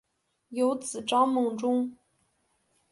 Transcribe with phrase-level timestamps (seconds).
[0.49, 1.95] 有子张孟中。